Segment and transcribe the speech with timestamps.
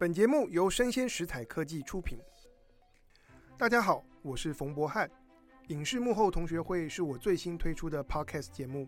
[0.00, 2.20] 本节目由生鲜食材科技出品。
[3.56, 5.10] 大家好，我是冯博翰。
[5.70, 8.86] 影视幕后同学会是我最新推出的 Podcast 节目。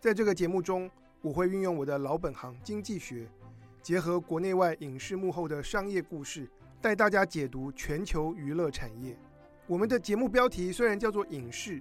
[0.00, 0.90] 在这个节目中，
[1.20, 3.30] 我会运用我的老本行经济学，
[3.80, 9.16] 结合国内外影视幕后的商业故事，带大家解读全球娱乐产业。
[9.68, 11.80] 我们的节目标题虽然叫做影视，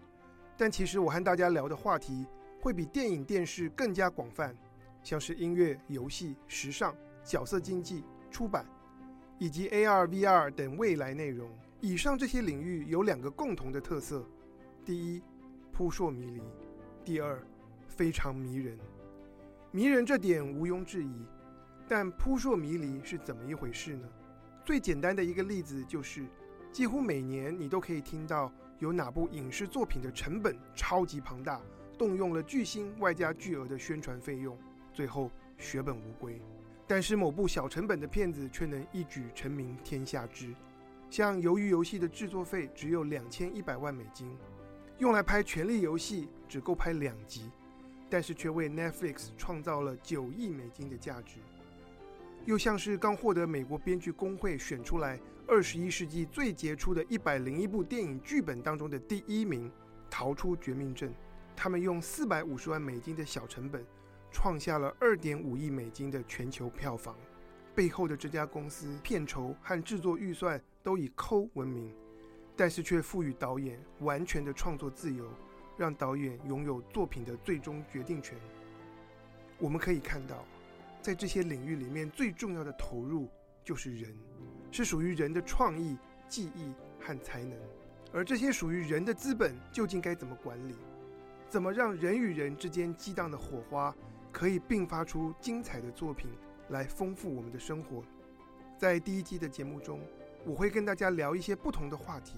[0.55, 2.23] 但其实我和大家聊的话题
[2.61, 4.55] 会比电影、电视更加广泛，
[5.01, 8.03] 像是音乐、游戏、时尚、角色经济。
[8.29, 8.65] 出版
[9.37, 11.49] 以及 AR、VR 等未来内容。
[11.81, 14.25] 以上这些领域有两个共同的特色：
[14.83, 15.21] 第一，
[15.71, 16.41] 扑朔迷离；
[17.05, 17.41] 第二，
[17.87, 18.77] 非常迷人。
[19.71, 21.25] 迷人这点毋庸置疑，
[21.87, 24.07] 但扑朔迷离是怎么一回事呢？
[24.65, 26.25] 最简单的一个例子就是，
[26.71, 31.61] 几乎每年你都可以听到有哪部影视作品的成本超级庞大，
[31.97, 34.57] 动用了巨星外加巨额的宣传费用，
[34.93, 36.41] 最后血本无归。
[36.89, 40.55] 但是某部小成本的片子却能一举成名天下知，
[41.07, 44.35] 像《鱿鱼游戏》的制作费只有两千一百万美金，
[44.97, 47.51] 用来拍《权力游戏》只够拍两集，
[48.09, 51.35] 但是却为 Netflix 创造了九亿美金的价值。
[52.45, 59.69] 又像是刚获得美国编剧工会选出来二十一世纪最杰出的一百零一部电影剧本当中的第一名，
[60.09, 61.11] 《逃出绝命镇》，
[61.55, 63.85] 他们用四百五十万美金的小成本。
[64.31, 67.15] 创下了二点五亿美金的全球票房，
[67.75, 71.93] 背后的这家公司片酬和制作预算都以抠闻名，
[72.55, 75.29] 但是却赋予导演完全的创作自由，
[75.77, 78.37] 让导演拥有作品的最终决定权。
[79.57, 80.45] 我们可以看到，
[81.01, 83.27] 在这些领域里面最重要的投入
[83.63, 84.15] 就是人，
[84.71, 87.57] 是属于人的创意、技艺和才能。
[88.11, 90.75] 而这些属于人的资本究竟该怎么管理？
[91.47, 93.95] 怎么让人与人之间激荡的火花？
[94.31, 96.29] 可以并发出精彩的作品
[96.69, 98.03] 来丰富我们的生活。
[98.77, 99.99] 在第一季的节目中，
[100.45, 102.37] 我会跟大家聊一些不同的话题，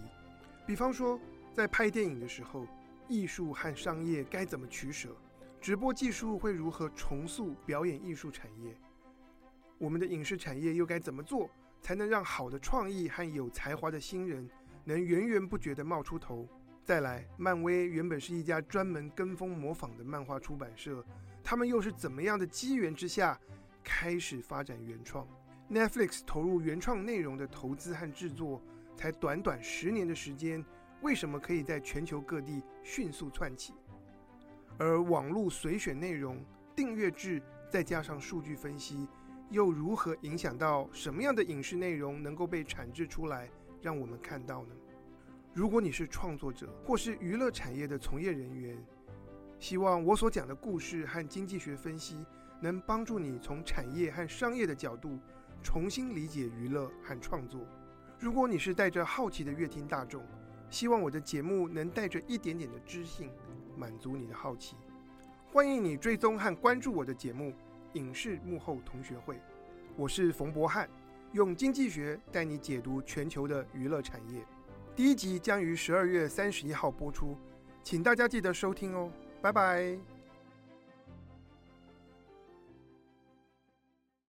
[0.66, 1.20] 比方说，
[1.54, 2.66] 在拍电影的时候，
[3.08, 5.16] 艺术和商业该怎么取舍？
[5.60, 8.76] 直播技术会如何重塑表演艺术产业？
[9.78, 11.50] 我们的影视产业又该怎么做，
[11.82, 14.50] 才能让好的创意和有才华的新人
[14.84, 16.48] 能源源不绝地冒出头？
[16.84, 21.06] 再来，漫威原本是一家专门跟风模仿的漫画出版社。
[21.44, 23.40] 他们又是怎么样的机缘之下
[23.84, 25.28] 开始发展原创
[25.70, 28.62] ？Netflix 投入原创内容的投资和制作，
[28.98, 30.66] 才短短十年的时间，
[31.02, 33.74] 为什么可以在全球各地迅速窜起？
[34.80, 36.44] 而网络随选内容、
[36.76, 39.08] 订阅制，再加上数据分析，
[39.52, 43.48] 又如何影响到什么样的影视内容能够被产制出来，
[43.82, 44.76] 让我们看到呢？
[45.54, 48.78] 如果你是创作者或是娱乐产业的从业人员，
[49.60, 52.26] 希望我所讲的故事和经济学分析，
[52.62, 55.20] 能帮助你从产业和商业的角度
[55.62, 57.68] 重新理解娱乐和创作。
[58.18, 60.24] 如果你是带着好奇的阅听大众，
[60.70, 63.30] 希望我的节目能带着一点点的知性，
[63.76, 64.78] 满足你的好奇。
[65.52, 67.50] 欢迎你追踪和关注我的节目
[68.00, 69.36] 《影视幕后同学会》，
[69.98, 70.90] 我是冯博翰，
[71.34, 74.46] 用经济学带你解读全球的娱乐产业。
[75.02, 77.36] 第一集将于十二月三十一号播出，
[77.84, 79.12] 请大家记得收听哦。
[79.42, 79.98] 拜拜。